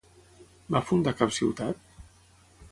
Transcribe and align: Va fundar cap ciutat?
Va 0.75 0.81
fundar 0.87 1.15
cap 1.21 1.37
ciutat? 1.41 1.85